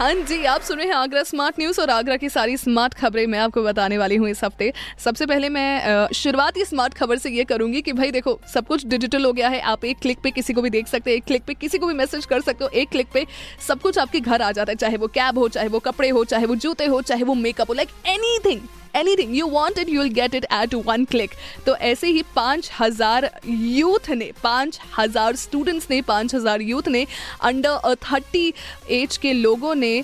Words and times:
हाँ 0.00 0.12
जी, 0.14 0.44
आप 0.44 0.60
सुन 0.60 0.78
रहे 0.78 0.86
हैं 0.86 0.94
आगरा 0.94 1.22
स्मार्ट 1.22 1.58
न्यूज़ 1.58 1.80
और 1.80 1.90
आगरा 1.90 2.16
की 2.16 2.28
सारी 2.28 2.56
स्मार्ट 2.56 2.94
खबरें 2.94 3.26
मैं 3.26 3.38
आपको 3.38 3.62
बताने 3.62 3.98
वाली 3.98 4.16
हूँ 4.16 4.28
इस 4.28 4.42
हफ़्ते। 4.44 4.72
सबसे 4.98 5.26
पहले 5.26 5.48
मैं 5.48 6.08
शुरुआत 6.14 6.56
ही 6.56 6.64
स्मार्ट 6.64 6.94
खबर 6.94 7.18
से 7.18 7.30
ये 7.30 7.44
करूँगी 7.44 7.82
कि 7.82 7.92
भाई 7.92 8.10
देखो, 8.10 8.38
सब 8.54 8.66
कुछ 8.66 8.86
डिजिटल 8.86 9.24
हो 9.24 9.32
गया 9.32 9.48
है। 9.48 9.60
आप 9.62 9.84
एक 9.84 9.98
क्लिक 9.98 10.20
पे 10.22 10.30
किसी 10.30 10.52
को 10.52 10.62
भी 10.62 10.70
देख 10.70 10.86
सकते 10.86 11.10
हैं, 11.10 11.16
एक 11.16 11.24
क्लिक 11.24 11.44
पे 11.44 11.54
किसी 11.54 11.78
को 11.78 11.86
भी 11.86 11.94
मैसेज 11.94 12.26
कर 12.26 12.40
सकते 12.40 12.64
हो, 12.64 12.70
एक 12.70 12.90
क्लिक 12.90 13.12
पे 13.14 13.26
सब 13.68 13.80
कुछ 13.80 13.98
आपके 13.98 14.20
घर 14.20 14.42
आ 14.42 14.52
जाता 14.52 14.72
है, 14.72 14.76
चाहे 14.76 14.96
वो 14.96 15.06
कैब 15.08 15.38
हो, 15.38 15.48
चाहे 15.48 15.68
वो 15.68 15.78
कपड़े 15.78 16.08
हो, 16.08 16.24
चाहे 16.24 16.46
वो 16.46 16.54
जूते 16.56 16.86
हो, 16.86 17.02
चाहे 17.02 17.24
वो 17.24 17.34
मेकअप 17.36 17.68
हो 17.68 17.74
like 17.74 17.88
any 18.06 18.38
anything 18.96 19.36
you 19.36 19.48
want 19.48 19.78
it 19.78 19.88
you 19.88 20.00
will 20.02 20.12
get 20.12 20.34
it 20.34 20.44
at 20.52 20.74
one 20.86 21.04
click 21.04 21.30
तो 21.66 21.76
ऐसे 21.76 22.06
ही 22.06 22.22
पाँच 22.36 22.70
हज़ार 22.80 23.30
यूथ 23.46 24.10
ने, 24.10 24.30
पाँच 24.42 24.80
हज़ार 24.98 25.36
स्टूडेंट्स 25.36 25.86
ने, 25.90 26.00
पाँच 26.02 26.34
हज़ार 26.34 26.62
यूथ 26.62 26.88
ने 26.88 27.06
अंडर 27.42 27.94
थर्टी 28.02 28.52
एज 28.90 29.16
के 29.16 29.32
लोगों 29.32 29.74
ने 29.74 30.02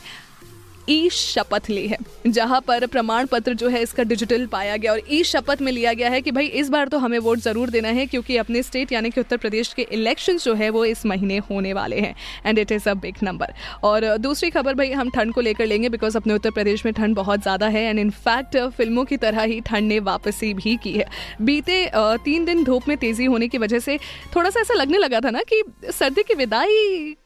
ई 0.89 1.09
शपथ 1.11 1.69
ली 1.71 1.87
है, 1.89 1.97
जहाँ 2.27 2.61
पर 2.61 2.87
प्रमाण 2.87 3.27
पत्र 3.27 3.53
जो 3.55 3.69
है 3.69 3.83
इसका 3.83 4.03
डिजिटल 4.03 4.47
पाया 4.47 4.77
गया 4.77 4.93
और 4.93 5.01
ई 5.11 5.23
शपथ 5.25 5.63
में 5.63 5.71
लिया 5.73 5.93
गया 5.93 6.11
है 6.11 6.21
कि 6.23 6.31
भाई 6.31 6.47
इस 6.47 6.69
बार 6.69 6.89
तो 6.89 6.99
हमें 6.99 7.19
वोट 7.19 7.39
ज़रूर 7.39 7.71
देना 7.71 7.89
है 7.89 8.07
क्योंकि 8.07 8.37
अपने 8.37 8.63
स्टेट 8.63 8.93
यानी 8.93 9.11
कि 9.11 9.21
उत्तर 9.21 9.37
प्रदेश 9.37 9.73
के 9.73 9.87
इलेक्शन 9.93 10.39
जो 10.39 10.55
है 10.55 10.71
वो 10.71 10.85
इस 10.85 11.05
महीने 11.07 11.39
होने 11.51 11.73
वाले 11.73 12.01
हैं 12.01 12.15
and 12.47 12.59
it 12.59 12.73
is 12.73 12.89
a 12.89 12.95
big 12.97 13.17
number 13.23 13.55
और 13.85 14.07
दूसरी 14.19 14.51
खबर 14.51 14.75
भाई 14.75 14.93
हम 14.93 15.11
ठंड 15.11 15.33
को 15.35 15.41
लेकर 15.41 15.67
लेंगे 15.67 15.89
बिकॉज़ 15.89 16.17
अपने 16.17 16.35
उत्तर 16.35 16.51
प्रदेश 16.51 16.85
में 16.87 16.93
ठंड 16.95 17.17
बहुत 17.17 17.43
ज़्यादा 17.43 17.69
है 17.69 17.85
एंड 17.85 17.99
इनफैक्ट 17.99 18.57
फ़िल्मों 18.77 19.05
की 19.05 19.17
तरह 19.17 19.43
ही 19.43 19.61
ठंड 19.61 19.89
ने 19.89 19.99
वापसी 20.03 20.55
भी 20.55 20.77
की 20.77 20.93
है। 20.93 21.09
बीते 21.43 21.85
तीन 22.25 22.45
दिन 22.45 22.65
धूप 22.65 22.89
में 22.89 22.97
तेज़ी 22.97 23.25
होने 23.25 23.49
की 23.49 23.59
वजह 23.59 23.79
से 23.81 23.99
थोड़ा 24.37 24.51
सा 24.51 24.61
ऐसा 24.61 24.75
लगने 24.75 24.99
लगा 24.99 25.21
था 25.21 25.31
ना 25.31 25.43
कि 25.43 25.63
सर्दी 25.91 26.23
की 26.23 26.35
विदाई 26.35 27.17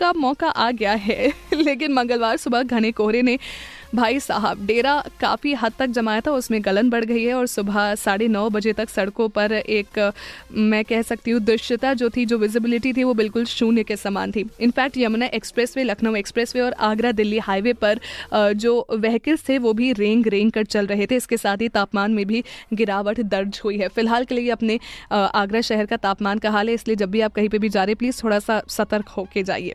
का 0.00 0.12
मौका 0.16 0.48
आ 0.48 0.70
गया 0.70 0.92
है। 0.92 1.32
लेकिन 1.54 1.92
मंगलवार 1.92 2.36
सुबह 2.36 2.62
घने 2.62 2.92
कोहरे 2.92 3.22
ने 3.22 3.38
भाई 3.90 4.18
साहब, 4.20 4.64
डेरा 4.66 4.92
काफ़ी 5.20 5.52
हद 5.54 5.72
तक 5.78 5.86
जमाया 5.88 6.20
था 6.20 6.32
उसमें 6.32 6.60
गलन 6.64 6.90
बढ़ 6.90 7.04
गई 7.04 7.22
है 7.24 7.34
और 7.34 7.46
सुबह 7.46 7.94
साढ़े 7.94 8.26
नौ 8.28 8.48
बजे 8.50 8.72
तक 8.72 8.88
सड़कों 8.88 9.28
पर 9.28 9.52
एक, 9.52 9.98
मैं 10.52 10.84
कह 10.84 11.02
सकती 11.02 11.30
हूँ, 11.30 11.40
दृश्यता 11.40 11.92
जो 11.94 12.10
थी, 12.10 12.24
जो 12.26 12.38
विजिबिलिटी 12.38 12.92
थी, 12.92 13.04
वो 13.04 13.14
बिल्कुल 13.14 13.44
शून्य 13.44 13.84
के 13.84 13.96
समान 13.96 14.32
थी। 14.32 14.44
In fact 14.60 14.98
Yamuna 14.98 15.26
expressway 15.28 15.84
Lucknow 15.84 16.14
expressway 16.16 16.60
और 16.60 16.72
आगरा 16.80 17.12
दिल्ली 17.12 17.38
हाईवे 17.40 17.72
पर 17.74 18.00
जो 18.34 18.86
व्हीकल्स 18.92 19.48
थे, 19.48 19.58
वो 19.58 19.72
भी 19.72 19.92
रेंग 19.92 20.26
रेंग 20.26 20.52
कर 20.52 20.64
चल 20.66 20.86
रहे 20.86 21.06
थे। 21.06 21.16
इसके 21.16 21.36
साथ 21.36 21.56
ही 21.56 21.68
तापमान 21.70 22.12
में 22.12 22.24
भी 22.26 22.44
गिरावट 22.72 23.20
दर्ज 23.22 23.60
हुई 23.64 23.78
है। 23.78 23.88
फ़िलहाल 23.88 24.24
के 24.24 24.34
लिए 24.34 24.50
अपने 24.50 24.78
आगरा 25.12 25.60
शहर 25.62 25.86
का 25.86 25.96
तापमान 25.98 26.38
का 26.38 26.50
हाल 26.50 26.68
है, 26.68 26.74
इसलिए 26.74 26.96
जब 26.96 27.10
भी 27.10 27.20
आप 27.20 27.32
कहीं 27.32 27.48
पे 27.48 27.58
भी 27.58 27.68
जा 27.68 27.84
रहे 27.84 27.94
प्लीज़ 27.96 28.22
थोड़ा 28.22 28.38
सा 28.38 28.62
सतर्क 28.68 29.08
होके 29.08 29.42
जाइए। 29.42 29.74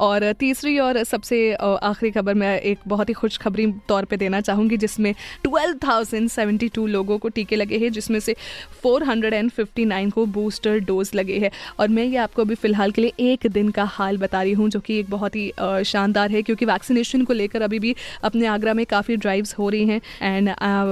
और 0.00 0.32
तीसरी 0.32 0.78
और 0.78 1.02
सबसे 1.04 1.52
आखिरी 1.54 2.10
खबर, 2.10 2.34
मैं 2.36 2.58
एक 2.60 2.78
बहुत 2.88 3.08
ही 3.08 3.14
खुशखबरी 3.56 3.66
तौर 3.88 4.04
पे 4.04 4.16
देना 4.16 4.40
चाहूँगी 4.40 4.76
जिसमें 4.76 5.14
12,072 5.46 6.86
लोगों 6.88 7.18
को 7.18 7.28
टीके 7.28 7.56
लगे 7.56 7.78
हैं 7.78 7.90
जिसमें 7.92 8.18
से 8.20 8.34
459 8.84 10.10
को 10.12 10.26
बूस्टर 10.28 10.78
डोज 10.80 11.10
लगे 11.14 11.38
हैं। 11.38 11.50
और 11.80 11.88
मैं 11.88 12.04
ये 12.04 12.16
आपको 12.18 12.42
अभी 12.42 12.54
फ़िलहाल 12.56 12.90
के 12.90 13.02
लिए 13.02 13.12
एक 13.32 13.46
दिन 13.48 13.70
का 13.70 13.84
हाल 13.90 14.18
बता 14.18 14.42
रही 14.42 14.52
हूँ 14.52 14.68
जो 14.70 14.80
कि 14.80 14.98
एक 14.98 15.10
बहुत 15.10 15.36
ही 15.36 15.52
शानदार 15.86 16.30
है 16.30 16.42
क्योंकि 16.42 16.64
वैक्सीनेशन 16.66 17.24
को 17.24 17.32
लेकर 17.32 17.62
अभी 17.62 17.78
भी 17.78 17.94
अपने 18.24 18.46
आगरा 18.46 18.74
में 18.74 18.84
काफ़ी 18.86 19.16
ड्राइव्स 19.16 19.54
हो 19.58 19.68
रही 19.68 19.86
हैं। 19.86 20.00
And 20.22 20.48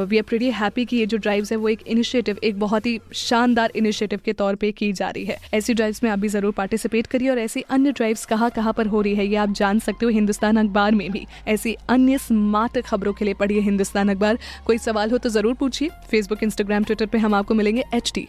we 0.09 0.19
are 0.19 0.23
pretty 0.25 0.51
happy 0.53 0.85
कि 0.85 0.97
ये 0.97 1.07
जो 1.07 1.19
ड्राइव्स 1.19 1.53
है 1.53 1.59
वो 1.59 1.69
एक 1.69 1.87
इनिशिएटिव 1.87 2.39
एक 2.45 2.59
बहुत 2.61 2.87
ही 2.87 2.99
शानदार 3.15 3.73
इनिशिएटिव 3.77 4.21
के 4.25 4.33
तौर 4.35 4.55
पर 4.55 4.71
की 4.73 4.93
जा 4.95 5.11
रही 5.11 5.25
है। 5.25 5.39
ऐसी 5.55 5.75
ड्राइव्स 5.75 6.03
में 6.05 6.11
आप 6.11 6.19
भी 6.19 6.29
ज़रूर 6.29 6.53
पार्टिसिपेट 6.55 7.07
करिए 7.07 7.31
और 7.31 7.39
ऐसी 7.39 7.61
अन्य 7.71 7.93
ड्राइव्स 7.93 8.25
कहाँ 8.27 8.51
कहाँ 8.51 8.73
पर 8.73 8.87
हो 8.87 9.01
रही 9.01 9.15
है 9.15 9.27
ये 9.27 9.37
आप 9.37 9.53
जान 9.55 9.79
सकते 9.79 10.07
हो 10.07 10.11
हिंदुस्तान 10.13 10.57
अखबार 10.57 10.95
में 10.95 11.11
भी। 11.13 11.27
ऐसी 11.49 11.77
अन्य 11.89 12.19
स्मार्ट 12.55 12.81
खबरों 12.87 13.13
के 13.13 13.25
लिए 13.25 13.35
पढ़िए 13.35 13.61
हिंदुस्तान 13.61 14.09
अखबार। 14.09 14.39
कोई 14.67 14.79
सवाल 14.79 15.11
हो 15.11 15.19
तो 15.19 15.29
ज़रूर 15.29 15.55
पूछिए। 15.55 15.89
फेसबुक 16.11 16.43
इंस्टाग्राम 16.43 16.85
ट्विटर 16.85 17.07
पर 17.07 17.19
हम 17.19 17.35
आपको 17.35 17.55
मिलेंगे 17.55 17.85
एच 17.95 18.13
टी 18.15 18.29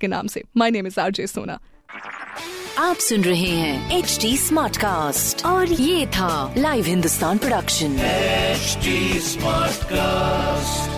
के 0.00 0.06
नाम 0.06 0.26
से। 0.26 0.42
माय 0.56 0.70
नेम 0.70 0.86
इज़ 0.86 1.00
आरजे 1.00 1.26
सोना 1.26 1.58
आप 2.78 2.96
सुन 2.96 3.24
रहे 3.24 3.50
हैं 3.50 3.98
एच 3.98 4.18
टी 4.22 4.36
स्मार्ट 4.36 4.76
कास्ट 4.76 5.44
और 5.46 5.72
ये 5.72 6.06
था 6.06 6.54
live 6.58 6.84
Hindustan 6.84 7.38
production 7.38 7.96
smart 7.96 9.14
Smartcast. 9.24 10.93